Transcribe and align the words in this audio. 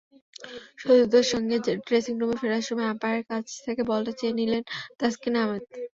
সতীর্থদের 0.79 1.25
সঙ্গে 1.31 1.55
ড্রেসিংরুমে 1.81 2.35
ফেরার 2.41 2.67
সময় 2.69 2.89
আম্পায়ারের 2.91 3.25
কাছ 3.31 3.45
থেকে 3.65 3.81
বলটা 3.89 4.11
চেয়ে 4.19 4.37
নিলেন 4.39 4.63
তাসকিন 4.99 5.33
আহমেদ। 5.37 5.63